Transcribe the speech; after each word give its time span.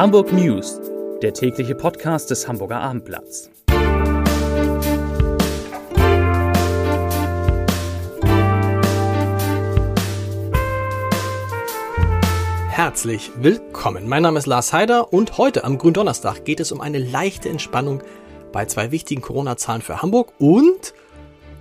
Hamburg 0.00 0.32
News, 0.32 0.80
der 1.20 1.34
tägliche 1.34 1.74
Podcast 1.74 2.30
des 2.30 2.48
Hamburger 2.48 2.80
Abendblatts. 2.80 3.50
Herzlich 12.70 13.30
willkommen. 13.42 14.08
Mein 14.08 14.22
Name 14.22 14.38
ist 14.38 14.46
Lars 14.46 14.72
Heider 14.72 15.12
und 15.12 15.36
heute 15.36 15.64
am 15.64 15.76
Gründonnerstag 15.76 16.46
geht 16.46 16.60
es 16.60 16.72
um 16.72 16.80
eine 16.80 16.96
leichte 16.96 17.50
Entspannung 17.50 18.02
bei 18.52 18.64
zwei 18.64 18.92
wichtigen 18.92 19.20
Corona-Zahlen 19.20 19.82
für 19.82 20.00
Hamburg 20.00 20.32
und 20.38 20.94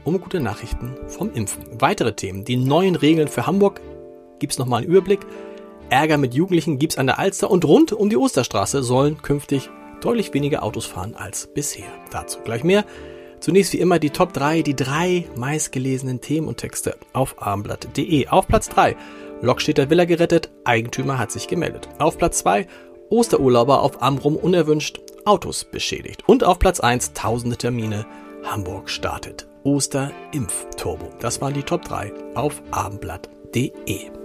um 0.06 0.22
gute 0.22 0.40
Nachrichten 0.40 0.96
vom 1.08 1.34
Impfen. 1.34 1.66
Weitere 1.78 2.14
Themen, 2.14 2.46
die 2.46 2.56
neuen 2.56 2.96
Regeln 2.96 3.28
für 3.28 3.46
Hamburg, 3.46 3.82
gibt 4.40 4.54
es 4.54 4.60
nochmal 4.60 4.84
einen 4.84 4.90
Überblick. 4.90 5.26
Ärger 5.90 6.18
mit 6.18 6.34
Jugendlichen 6.34 6.78
gibt's 6.78 6.98
an 6.98 7.08
der 7.08 7.20
Alster 7.20 7.50
und 7.50 7.66
rund 7.66 7.92
um 7.92 8.10
die 8.10 8.18
Osterstraße 8.18 8.84
sollen 8.84 9.22
künftig 9.22 9.70
deutlich 10.02 10.34
weniger 10.34 10.64
Autos 10.64 10.86
fahren 10.86 11.16
als 11.16 11.48
bisher. 11.48 11.88
Dazu 12.12 12.40
gleich 12.42 12.64
mehr. 12.64 12.86
Zunächst 13.40 13.74
wie 13.74 13.80
immer 13.80 14.00
die 14.00 14.10
Top 14.10 14.34
3, 14.34 14.62
die 14.62 14.76
drei 14.76 15.26
meistgelesenen 15.36 16.22
Themen 16.22 16.48
und 16.48 16.58
Texte 16.58 16.98
auf 17.14 17.42
abendblatt.de. 17.42 18.28
Auf 18.28 18.48
Platz 18.48 18.70
3, 18.70 18.98
Lokstädter 19.42 19.90
Villa 19.90 20.06
gerettet, 20.06 20.52
Eigentümer 20.66 21.18
hat 21.18 21.32
sich 21.32 21.48
gemeldet. 21.48 21.88
Auf 22.00 22.18
Platz 22.18 22.40
2, 22.40 22.68
Osterurlauber 23.10 23.82
auf 23.82 24.02
Amrum 24.02 24.36
unerwünscht, 24.36 25.00
Autos 25.26 25.64
beschädigt. 25.64 26.24
Und 26.28 26.44
auf 26.44 26.60
Platz 26.60 26.80
1, 26.80 27.14
tausende 27.14 27.56
Termine, 27.56 28.06
Hamburg 28.44 28.90
startet. 28.90 29.48
Osterimpfturbo. 29.64 31.10
Das 31.20 31.42
waren 31.42 31.54
die 31.54 31.64
Top 31.64 31.84
3 31.84 32.12
auf 32.36 32.62
abendblatt.de. 32.72 34.19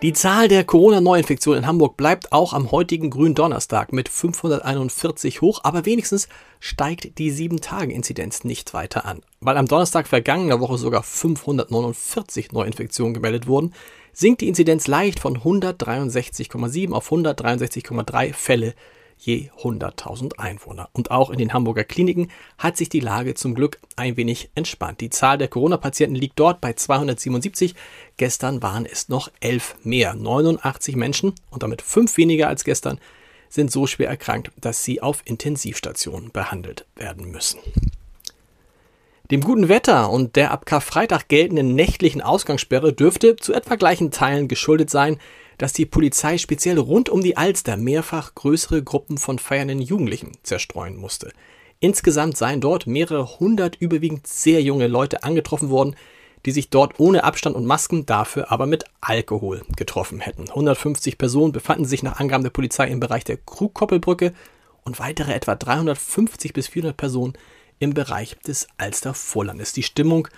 Die 0.00 0.12
Zahl 0.12 0.46
der 0.46 0.62
Corona-Neuinfektionen 0.62 1.64
in 1.64 1.66
Hamburg 1.66 1.96
bleibt 1.96 2.30
auch 2.30 2.52
am 2.52 2.70
heutigen 2.70 3.10
grünen 3.10 3.34
Donnerstag 3.34 3.92
mit 3.92 4.08
541 4.08 5.40
hoch, 5.40 5.62
aber 5.64 5.86
wenigstens 5.86 6.28
steigt 6.60 7.18
die 7.18 7.32
7-Tage-Inzidenz 7.32 8.44
nicht 8.44 8.74
weiter 8.74 9.04
an. 9.06 9.22
Weil 9.40 9.56
am 9.56 9.66
Donnerstag 9.66 10.06
vergangener 10.06 10.60
Woche 10.60 10.78
sogar 10.78 11.02
549 11.02 12.52
Neuinfektionen 12.52 13.12
gemeldet 13.12 13.48
wurden, 13.48 13.74
sinkt 14.12 14.40
die 14.40 14.46
Inzidenz 14.46 14.86
leicht 14.86 15.18
von 15.18 15.38
163,7 15.38 16.92
auf 16.92 17.10
163,3 17.10 18.32
Fälle 18.34 18.74
je 19.18 19.50
100.000 19.62 20.38
Einwohner. 20.38 20.88
Und 20.92 21.10
auch 21.10 21.30
in 21.30 21.38
den 21.38 21.52
Hamburger 21.52 21.84
Kliniken 21.84 22.30
hat 22.56 22.76
sich 22.76 22.88
die 22.88 23.00
Lage 23.00 23.34
zum 23.34 23.54
Glück 23.54 23.78
ein 23.96 24.16
wenig 24.16 24.50
entspannt. 24.54 25.00
Die 25.00 25.10
Zahl 25.10 25.38
der 25.38 25.48
Corona-Patienten 25.48 26.16
liegt 26.16 26.38
dort 26.38 26.60
bei 26.60 26.72
277. 26.72 27.74
Gestern 28.16 28.62
waren 28.62 28.86
es 28.86 29.08
noch 29.08 29.30
elf 29.40 29.76
mehr. 29.82 30.14
89 30.14 30.96
Menschen 30.96 31.34
und 31.50 31.62
damit 31.62 31.82
fünf 31.82 32.16
weniger 32.16 32.48
als 32.48 32.64
gestern 32.64 33.00
sind 33.48 33.70
so 33.70 33.86
schwer 33.86 34.08
erkrankt, 34.08 34.50
dass 34.60 34.84
sie 34.84 35.02
auf 35.02 35.22
Intensivstationen 35.24 36.30
behandelt 36.32 36.86
werden 36.96 37.30
müssen. 37.30 37.58
Dem 39.30 39.42
guten 39.42 39.68
Wetter 39.68 40.10
und 40.10 40.36
der 40.36 40.52
ab 40.52 40.64
Karfreitag 40.64 41.28
geltenden 41.28 41.74
nächtlichen 41.74 42.22
Ausgangssperre 42.22 42.94
dürfte 42.94 43.36
zu 43.36 43.52
etwa 43.52 43.76
gleichen 43.76 44.10
Teilen 44.10 44.48
geschuldet 44.48 44.88
sein, 44.88 45.18
dass 45.58 45.72
die 45.72 45.86
Polizei 45.86 46.38
speziell 46.38 46.78
rund 46.78 47.08
um 47.08 47.20
die 47.20 47.36
Alster 47.36 47.76
mehrfach 47.76 48.34
größere 48.34 48.82
Gruppen 48.82 49.18
von 49.18 49.38
feiernden 49.38 49.80
Jugendlichen 49.80 50.32
zerstreuen 50.42 50.96
musste. 50.96 51.32
Insgesamt 51.80 52.36
seien 52.36 52.60
dort 52.60 52.86
mehrere 52.86 53.38
hundert 53.38 53.76
überwiegend 53.76 54.26
sehr 54.26 54.62
junge 54.62 54.86
Leute 54.86 55.22
angetroffen 55.22 55.70
worden, 55.70 55.94
die 56.46 56.50
sich 56.52 56.70
dort 56.70 56.98
ohne 56.98 57.24
Abstand 57.24 57.56
und 57.56 57.66
Masken, 57.66 58.06
dafür 58.06 58.50
aber 58.50 58.66
mit 58.66 58.84
Alkohol 59.00 59.62
getroffen 59.76 60.20
hätten. 60.20 60.48
150 60.48 61.18
Personen 61.18 61.52
befanden 61.52 61.84
sich 61.84 62.02
nach 62.02 62.18
Angaben 62.18 62.44
der 62.44 62.50
Polizei 62.50 62.88
im 62.88 63.00
Bereich 63.00 63.24
der 63.24 63.36
Krugkoppelbrücke 63.36 64.32
und 64.84 64.98
weitere 64.98 65.32
etwa 65.32 65.54
350 65.54 66.52
bis 66.52 66.68
400 66.68 66.96
Personen 66.96 67.34
im 67.78 67.94
Bereich 67.94 68.36
des 68.38 68.68
Alster-Vorlandes. 68.78 69.72
Die 69.72 69.82
Stimmung 69.82 70.28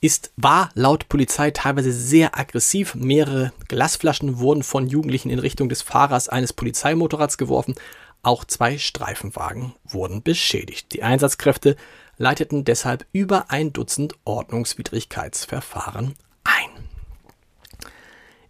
ist, 0.00 0.32
war 0.36 0.70
laut 0.74 1.08
Polizei 1.08 1.50
teilweise 1.50 1.92
sehr 1.92 2.38
aggressiv. 2.38 2.94
Mehrere 2.94 3.52
Glasflaschen 3.68 4.38
wurden 4.38 4.62
von 4.62 4.86
Jugendlichen 4.86 5.30
in 5.30 5.38
Richtung 5.38 5.68
des 5.68 5.82
Fahrers 5.82 6.28
eines 6.28 6.52
Polizeimotorrads 6.52 7.38
geworfen. 7.38 7.74
Auch 8.22 8.44
zwei 8.44 8.78
Streifenwagen 8.78 9.74
wurden 9.84 10.22
beschädigt. 10.22 10.92
Die 10.92 11.02
Einsatzkräfte 11.02 11.76
leiteten 12.16 12.64
deshalb 12.64 13.06
über 13.12 13.50
ein 13.50 13.72
Dutzend 13.72 14.14
Ordnungswidrigkeitsverfahren 14.24 16.14
ein. 16.44 16.88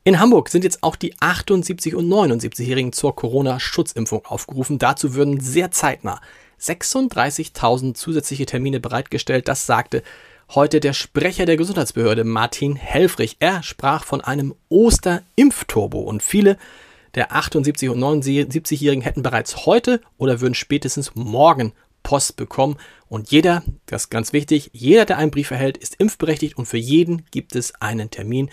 In 0.05 0.21
Hamburg 0.21 0.49
sind 0.49 0.65
jetzt 0.65 0.83
auch 0.83 0.97
die 0.97 1.15
78 1.21 1.95
und 1.95 2.09
79-Jährigen 2.09 2.93
zur 2.93 3.15
Corona-Schutzimpfung 3.15 4.25
aufgerufen. 4.25 4.79
Dazu 4.79 5.15
würden 5.15 5.41
sehr 5.41 5.71
zeitnah 5.71 6.21
36.000 6.61 7.95
zusätzliche 7.95 8.47
Termine 8.47 8.81
bereitgestellt. 8.81 9.49
Das 9.49 9.67
sagte 9.67 10.03
heute 10.55 10.81
der 10.81 10.95
Sprecher 10.95 11.47
der 11.47 11.57
Gesundheitsbehörde 11.57 12.25
Martin 12.25 12.77
Helfrich. 12.77 13.37
Er 13.39 13.63
sprach 13.63 14.05
von 14.05 14.21
einem 14.21 14.55
Osterimpfturbo 14.71 16.01
und 16.01 16.23
viele 16.23 16.57
der 17.15 17.33
78 17.33 17.89
und 17.89 17.99
79-Jährigen 17.99 19.03
hätten 19.03 19.23
bereits 19.23 19.67
heute 19.67 20.01
oder 20.17 20.41
würden 20.41 20.55
spätestens 20.55 21.15
morgen 21.15 21.73
Post 22.03 22.37
bekommen. 22.37 22.77
Und 23.09 23.31
jeder, 23.31 23.63
das 23.87 24.05
ist 24.05 24.11
ganz 24.11 24.33
wichtig, 24.33 24.71
jeder, 24.73 25.05
der 25.05 25.19
einen 25.19 25.31
Brief 25.31 25.51
erhält, 25.51 25.77
ist 25.77 25.97
impfberechtigt 25.97 26.57
und 26.57 26.67
für 26.67 26.79
jeden 26.79 27.25
gibt 27.31 27.55
es 27.55 27.75
einen 27.81 28.11
Termin, 28.11 28.51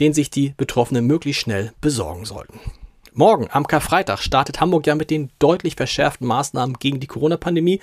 den 0.00 0.12
sich 0.12 0.30
die 0.30 0.54
Betroffenen 0.56 1.06
möglichst 1.06 1.42
schnell 1.42 1.72
besorgen 1.80 2.24
sollten. 2.24 2.60
Morgen, 3.12 3.48
am 3.50 3.66
Karfreitag, 3.66 4.20
startet 4.20 4.60
Hamburg 4.60 4.86
ja 4.86 4.96
mit 4.96 5.08
den 5.08 5.30
deutlich 5.38 5.76
verschärften 5.76 6.26
Maßnahmen 6.26 6.78
gegen 6.80 6.98
die 6.98 7.06
Corona-Pandemie 7.06 7.80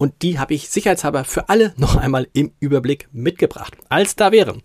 und 0.00 0.22
die 0.22 0.38
habe 0.38 0.54
ich 0.54 0.70
sicherheitshalber 0.70 1.24
für 1.24 1.50
alle 1.50 1.74
noch 1.76 1.94
einmal 1.94 2.26
im 2.32 2.52
Überblick 2.58 3.08
mitgebracht. 3.12 3.76
Als 3.90 4.16
da 4.16 4.32
wären. 4.32 4.62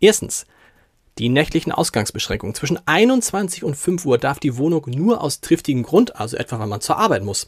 Erstens, 0.00 0.44
die 1.18 1.28
nächtlichen 1.28 1.70
Ausgangsbeschränkungen. 1.70 2.56
Zwischen 2.56 2.80
21 2.84 3.62
und 3.62 3.76
5 3.76 4.04
Uhr 4.04 4.18
darf 4.18 4.40
die 4.40 4.56
Wohnung 4.56 4.84
nur 4.88 5.20
aus 5.20 5.40
triftigem 5.40 5.84
Grund, 5.84 6.16
also 6.16 6.36
etwa 6.36 6.58
weil 6.58 6.66
man 6.66 6.80
zur 6.80 6.96
Arbeit 6.96 7.22
muss, 7.22 7.46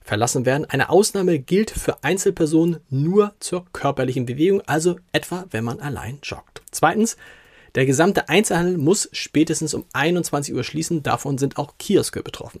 verlassen 0.00 0.46
werden. 0.46 0.64
Eine 0.70 0.88
Ausnahme 0.88 1.38
gilt 1.38 1.70
für 1.70 2.02
Einzelpersonen 2.02 2.78
nur 2.88 3.34
zur 3.40 3.66
körperlichen 3.74 4.24
Bewegung, 4.24 4.62
also 4.62 4.96
etwa 5.12 5.44
wenn 5.50 5.64
man 5.64 5.80
allein 5.80 6.20
joggt. 6.22 6.62
Zweitens, 6.70 7.18
der 7.74 7.84
gesamte 7.84 8.30
Einzelhandel 8.30 8.78
muss 8.78 9.10
spätestens 9.12 9.74
um 9.74 9.84
21 9.92 10.54
Uhr 10.54 10.64
schließen, 10.64 11.02
davon 11.02 11.36
sind 11.36 11.58
auch 11.58 11.74
Kioske 11.76 12.22
betroffen. 12.22 12.60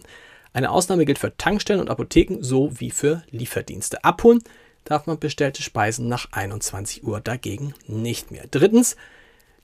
Eine 0.52 0.70
Ausnahme 0.70 1.04
gilt 1.04 1.18
für 1.18 1.36
Tankstellen 1.36 1.80
und 1.80 1.90
Apotheken 1.90 2.42
sowie 2.42 2.90
für 2.90 3.22
Lieferdienste. 3.30 4.02
Abholen 4.04 4.42
darf 4.84 5.06
man 5.06 5.18
bestellte 5.18 5.62
Speisen 5.62 6.08
nach 6.08 6.32
21 6.32 7.04
Uhr 7.04 7.20
dagegen 7.20 7.74
nicht 7.86 8.30
mehr. 8.30 8.44
Drittens, 8.50 8.96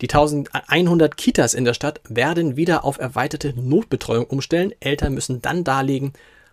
die 0.01 0.09
1100 0.09 1.17
Kitas 1.17 1.55
in 1.55 1.65
der 1.65 1.75
Stadt 1.75 2.01
werden 2.09 2.57
wieder 2.57 2.85
auf 2.85 2.99
erweiterte 2.99 3.55
Notbetreuung 3.57 4.27
umstellen. 4.27 4.73
Eltern 4.79 5.15
müssen 5.15 5.43
dann 5.43 5.65
darlegen, 5.65 6.13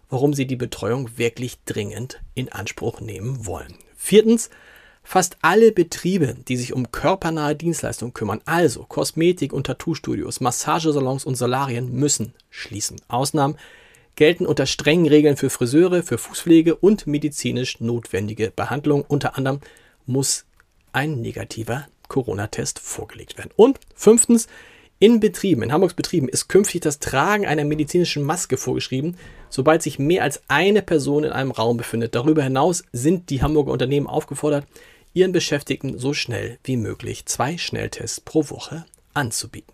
warum 0.09 0.33
sie 0.33 0.47
die 0.47 0.55
Betreuung 0.55 1.17
wirklich 1.17 1.57
dringend 1.65 2.21
in 2.33 2.51
Anspruch 2.51 3.01
nehmen 3.01 3.45
wollen. 3.45 3.75
Viertens, 3.95 4.49
fast 5.03 5.37
alle 5.41 5.71
Betriebe, 5.71 6.35
die 6.47 6.57
sich 6.57 6.73
um 6.73 6.91
körpernahe 6.91 7.55
Dienstleistungen 7.55 8.13
kümmern, 8.13 8.41
also 8.45 8.85
Kosmetik- 8.85 9.53
und 9.53 9.67
Tattoo-Studios, 9.67 10.39
Massagesalons 10.39 11.25
und 11.25 11.35
Solarien, 11.35 11.91
müssen 11.93 12.33
schließen. 12.49 13.01
Ausnahmen 13.09 13.57
gelten 14.15 14.45
unter 14.45 14.65
strengen 14.65 15.07
Regeln 15.07 15.37
für 15.37 15.49
Friseure, 15.49 16.03
für 16.03 16.17
Fußpflege 16.17 16.75
und 16.75 17.07
medizinisch 17.07 17.79
notwendige 17.79 18.51
Behandlung. 18.51 19.03
Unter 19.07 19.37
anderem 19.37 19.59
muss 20.05 20.45
ein 20.91 21.21
negativer 21.21 21.87
Corona-Test 22.07 22.79
vorgelegt 22.79 23.37
werden. 23.37 23.51
Und 23.55 23.79
fünftens, 23.95 24.47
in 24.99 25.19
Betrieben, 25.19 25.63
in 25.63 25.73
Hamburgs 25.73 25.95
Betrieben 25.95 26.29
ist 26.29 26.47
künftig 26.47 26.81
das 26.81 26.99
Tragen 26.99 27.45
einer 27.45 27.65
medizinischen 27.65 28.23
Maske 28.23 28.55
vorgeschrieben, 28.55 29.17
sobald 29.49 29.81
sich 29.81 29.99
mehr 29.99 30.23
als 30.23 30.41
eine 30.47 30.81
Person 30.81 31.25
in 31.25 31.31
einem 31.31 31.51
Raum 31.51 31.75
befindet. 31.77 32.15
Darüber 32.15 32.43
hinaus 32.43 32.83
sind 32.93 33.29
die 33.29 33.41
Hamburger 33.41 33.71
Unternehmen 33.71 34.07
aufgefordert, 34.07 34.65
ihren 35.13 35.31
Beschäftigten 35.31 35.99
so 35.99 36.13
schnell 36.13 36.57
wie 36.63 36.77
möglich 36.77 37.25
zwei 37.25 37.57
Schnelltests 37.57 38.21
pro 38.21 38.49
Woche 38.49 38.85
anzubieten. 39.13 39.72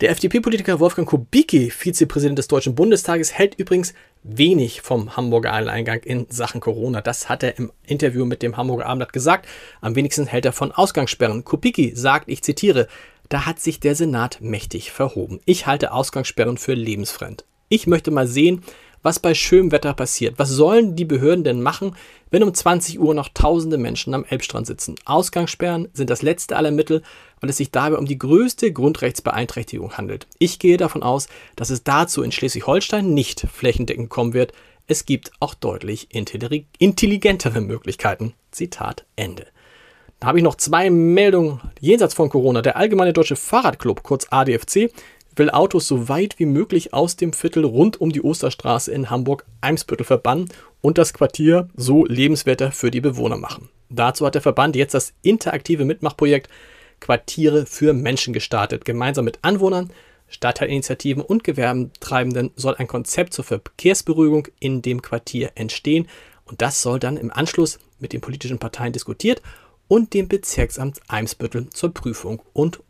Der 0.00 0.10
FDP-Politiker 0.10 0.78
Wolfgang 0.78 1.08
Kubicki, 1.08 1.72
Vizepräsident 1.72 2.38
des 2.38 2.46
Deutschen 2.46 2.76
Bundestages, 2.76 3.32
hält 3.32 3.56
übrigens 3.56 3.94
wenig 4.22 4.80
vom 4.80 5.16
Hamburger 5.16 5.52
Alleingang 5.52 6.04
in 6.04 6.26
Sachen 6.28 6.60
Corona. 6.60 7.00
Das 7.00 7.28
hat 7.28 7.42
er 7.42 7.58
im 7.58 7.72
Interview 7.84 8.24
mit 8.24 8.42
dem 8.42 8.56
Hamburger 8.56 8.86
Abendblatt 8.86 9.12
gesagt. 9.12 9.48
Am 9.80 9.96
wenigsten 9.96 10.28
hält 10.28 10.44
er 10.44 10.52
von 10.52 10.70
Ausgangssperren. 10.70 11.44
Kubicki 11.44 11.96
sagt, 11.96 12.28
ich 12.28 12.44
zitiere, 12.44 12.86
da 13.28 13.44
hat 13.44 13.58
sich 13.58 13.80
der 13.80 13.96
Senat 13.96 14.38
mächtig 14.40 14.92
verhoben. 14.92 15.40
Ich 15.46 15.66
halte 15.66 15.90
Ausgangssperren 15.90 16.58
für 16.58 16.74
lebensfremd. 16.74 17.44
Ich 17.68 17.88
möchte 17.88 18.12
mal 18.12 18.28
sehen, 18.28 18.62
was 19.02 19.18
bei 19.18 19.34
schönem 19.34 19.72
Wetter 19.72 19.94
passiert. 19.94 20.38
Was 20.38 20.50
sollen 20.50 20.96
die 20.96 21.04
Behörden 21.04 21.44
denn 21.44 21.62
machen, 21.62 21.96
wenn 22.30 22.42
um 22.42 22.52
20 22.52 23.00
Uhr 23.00 23.14
noch 23.14 23.28
tausende 23.32 23.78
Menschen 23.78 24.14
am 24.14 24.24
Elbstrand 24.24 24.66
sitzen? 24.66 24.96
Ausgangssperren 25.04 25.88
sind 25.92 26.10
das 26.10 26.22
letzte 26.22 26.56
aller 26.56 26.70
Mittel, 26.70 27.02
weil 27.40 27.50
es 27.50 27.56
sich 27.56 27.70
dabei 27.70 27.96
um 27.96 28.06
die 28.06 28.18
größte 28.18 28.72
Grundrechtsbeeinträchtigung 28.72 29.96
handelt. 29.96 30.26
Ich 30.38 30.58
gehe 30.58 30.76
davon 30.76 31.02
aus, 31.02 31.28
dass 31.56 31.70
es 31.70 31.84
dazu 31.84 32.22
in 32.22 32.32
Schleswig-Holstein 32.32 33.14
nicht 33.14 33.46
flächendeckend 33.52 34.10
kommen 34.10 34.34
wird. 34.34 34.52
Es 34.86 35.06
gibt 35.06 35.32
auch 35.40 35.54
deutlich 35.54 36.08
intelligentere 36.12 37.60
Möglichkeiten. 37.60 38.34
Zitat 38.50 39.04
Ende. 39.16 39.46
Da 40.20 40.28
habe 40.28 40.38
ich 40.38 40.44
noch 40.44 40.56
zwei 40.56 40.90
Meldungen 40.90 41.60
jenseits 41.78 42.14
von 42.14 42.28
Corona. 42.28 42.60
Der 42.60 42.76
Allgemeine 42.76 43.12
Deutsche 43.12 43.36
Fahrradclub, 43.36 44.02
kurz 44.02 44.26
ADFC, 44.30 44.90
will 45.38 45.50
Autos 45.50 45.88
so 45.88 46.08
weit 46.08 46.38
wie 46.38 46.46
möglich 46.46 46.92
aus 46.92 47.16
dem 47.16 47.32
Viertel 47.32 47.64
rund 47.64 48.00
um 48.00 48.10
die 48.10 48.22
Osterstraße 48.22 48.92
in 48.92 49.10
Hamburg-Eimsbüttel 49.10 50.04
verbannen 50.04 50.48
und 50.80 50.98
das 50.98 51.12
Quartier 51.12 51.68
so 51.76 52.04
lebenswerter 52.04 52.72
für 52.72 52.90
die 52.90 53.00
Bewohner 53.00 53.36
machen. 53.36 53.68
Dazu 53.90 54.26
hat 54.26 54.34
der 54.34 54.42
Verband 54.42 54.76
jetzt 54.76 54.94
das 54.94 55.14
interaktive 55.22 55.84
Mitmachprojekt 55.84 56.48
Quartiere 57.00 57.66
für 57.66 57.92
Menschen 57.92 58.32
gestartet. 58.32 58.84
Gemeinsam 58.84 59.24
mit 59.24 59.38
Anwohnern, 59.42 59.90
Stadtteilinitiativen 60.28 61.22
und 61.22 61.44
Gewerbetreibenden 61.44 62.50
soll 62.56 62.74
ein 62.74 62.86
Konzept 62.86 63.32
zur 63.32 63.44
Verkehrsberuhigung 63.44 64.48
in 64.60 64.82
dem 64.82 65.00
Quartier 65.00 65.52
entstehen 65.54 66.06
und 66.44 66.60
das 66.60 66.82
soll 66.82 66.98
dann 66.98 67.16
im 67.16 67.30
Anschluss 67.30 67.78
mit 67.98 68.12
den 68.12 68.20
politischen 68.20 68.58
Parteien 68.58 68.92
diskutiert 68.92 69.42
und 69.86 70.12
dem 70.12 70.28
Bezirksamt 70.28 71.00
Eimsbüttel 71.08 71.70
zur 71.70 71.94
Prüfung 71.94 72.42
und 72.52 72.80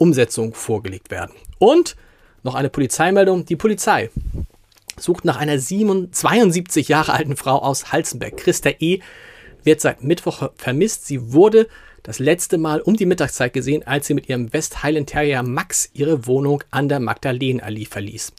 Umsetzung 0.00 0.54
vorgelegt 0.54 1.10
werden. 1.10 1.32
Und 1.58 1.96
noch 2.42 2.54
eine 2.54 2.70
Polizeimeldung. 2.70 3.44
Die 3.44 3.56
Polizei 3.56 4.10
sucht 4.96 5.24
nach 5.24 5.36
einer 5.36 5.58
72 5.58 6.88
Jahre 6.88 7.12
alten 7.12 7.36
Frau 7.36 7.58
aus 7.58 7.92
Halzenberg. 7.92 8.36
Christa 8.36 8.70
E. 8.80 9.00
wird 9.64 9.80
seit 9.80 10.02
Mittwoch 10.02 10.50
vermisst. 10.56 11.06
Sie 11.06 11.32
wurde 11.32 11.68
das 12.02 12.18
letzte 12.18 12.58
Mal 12.58 12.80
um 12.80 12.96
die 12.96 13.06
Mittagszeit 13.06 13.52
gesehen, 13.52 13.86
als 13.86 14.06
sie 14.06 14.14
mit 14.14 14.28
ihrem 14.28 14.52
West 14.52 14.82
Highland 14.82 15.10
Terrier 15.10 15.42
Max 15.42 15.90
ihre 15.92 16.26
Wohnung 16.26 16.62
an 16.70 16.88
der 16.88 17.00
Magdalenallee 17.00 17.84
verließ. 17.84 18.32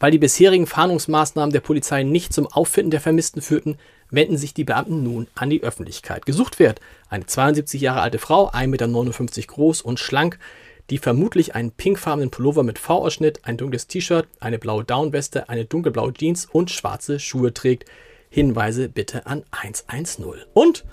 Weil 0.00 0.10
die 0.10 0.18
bisherigen 0.18 0.66
Fahndungsmaßnahmen 0.66 1.52
der 1.52 1.60
Polizei 1.60 2.02
nicht 2.02 2.32
zum 2.32 2.46
Auffinden 2.46 2.90
der 2.90 3.00
Vermissten 3.00 3.40
führten, 3.40 3.78
wenden 4.10 4.36
sich 4.36 4.54
die 4.54 4.64
Beamten 4.64 5.02
nun 5.02 5.26
an 5.34 5.50
die 5.50 5.62
Öffentlichkeit. 5.62 6.26
Gesucht 6.26 6.58
wird 6.58 6.80
eine 7.08 7.26
72 7.26 7.80
Jahre 7.80 8.00
alte 8.00 8.18
Frau, 8.18 8.50
1,59 8.50 8.66
Meter 8.66 9.46
groß 9.46 9.82
und 9.82 9.98
schlank, 9.98 10.38
die 10.90 10.98
vermutlich 10.98 11.54
einen 11.54 11.72
pinkfarbenen 11.72 12.30
Pullover 12.30 12.62
mit 12.62 12.78
V-Ausschnitt, 12.78 13.40
ein 13.44 13.56
dunkles 13.56 13.86
T-Shirt, 13.86 14.28
eine 14.40 14.58
blaue 14.58 14.84
Downweste, 14.84 15.48
eine 15.48 15.64
dunkelblaue 15.64 16.12
Jeans 16.12 16.46
und 16.46 16.70
schwarze 16.70 17.18
Schuhe 17.18 17.52
trägt. 17.52 17.86
Hinweise 18.28 18.88
bitte 18.88 19.26
an 19.26 19.44
110. 19.50 20.24
Und 20.52 20.84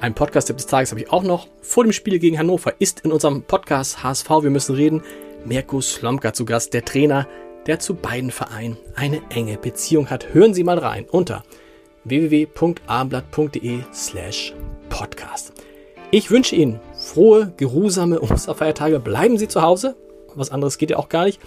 ein 0.00 0.14
Podcast-Tipp 0.14 0.56
des 0.56 0.66
Tages 0.66 0.90
habe 0.90 1.00
ich 1.00 1.10
auch 1.10 1.22
noch. 1.22 1.48
Vor 1.62 1.84
dem 1.84 1.92
Spiel 1.92 2.18
gegen 2.18 2.38
Hannover 2.38 2.74
ist 2.80 3.00
in 3.00 3.12
unserem 3.12 3.42
Podcast 3.42 4.02
HSV 4.02 4.28
Wir 4.28 4.50
müssen 4.50 4.74
reden 4.74 5.02
Mirko 5.44 5.80
Slomka 5.80 6.32
zu 6.32 6.44
Gast, 6.44 6.74
der 6.74 6.84
Trainer, 6.84 7.26
der 7.66 7.78
zu 7.78 7.94
beiden 7.94 8.30
Vereinen 8.30 8.76
eine 8.94 9.22
enge 9.30 9.56
Beziehung 9.56 10.10
hat. 10.10 10.34
Hören 10.34 10.54
Sie 10.54 10.64
mal 10.64 10.78
rein 10.78 11.06
unter 11.08 11.44
www.abendblatt.de 12.04 13.80
slash 13.92 14.54
podcast. 14.88 15.52
Ich 16.10 16.30
wünsche 16.30 16.54
Ihnen 16.56 16.80
frohe, 17.16 17.52
geruhsame 17.56 18.20
Osterfeiertage. 18.30 19.00
Bleiben 19.00 19.38
Sie 19.38 19.48
zu 19.48 19.62
Hause. 19.62 19.96
Was 20.34 20.50
anderes 20.50 20.76
geht 20.76 20.90
ja 20.90 20.98
auch 20.98 21.08
gar 21.08 21.24
nicht. 21.24 21.40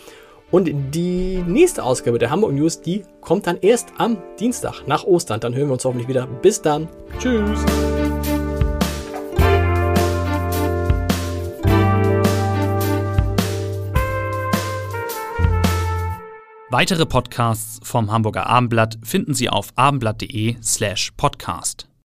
Und 0.49 0.71
die 0.95 1.43
nächste 1.45 1.83
Ausgabe 1.83 2.17
der 2.17 2.31
Hamburg 2.31 2.53
News, 2.53 2.81
die 2.81 3.03
kommt 3.21 3.45
dann 3.45 3.57
erst 3.61 3.89
am 3.99 4.17
Dienstag 4.39 4.87
nach 4.87 5.03
Ostern. 5.03 5.39
Dann 5.39 5.53
hören 5.53 5.67
wir 5.67 5.73
uns 5.73 5.85
hoffentlich 5.85 6.07
wieder. 6.07 6.25
Bis 6.25 6.59
dann. 6.59 6.87
Tschüss. 7.19 7.59
Weitere 16.71 17.05
Podcasts 17.05 17.79
vom 17.83 18.11
Hamburger 18.11 18.47
Abendblatt 18.47 18.97
finden 19.03 19.35
Sie 19.35 19.49
auf 19.49 19.69
abendblatt.de 19.75 20.55
slash 20.63 21.11
podcast. 21.15 21.88